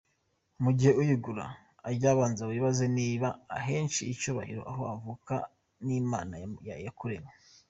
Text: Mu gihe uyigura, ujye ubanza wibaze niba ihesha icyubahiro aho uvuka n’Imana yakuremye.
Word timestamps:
Mu 0.63 0.71
gihe 0.77 0.91
uyigura, 1.01 1.45
ujye 1.89 2.07
ubanza 2.15 2.43
wibaze 2.49 2.85
niba 2.97 3.27
ihesha 3.57 4.01
icyubahiro 4.13 4.61
aho 4.71 4.81
uvuka 4.97 5.35
n’Imana 5.85 6.33
yakuremye. 6.87 7.33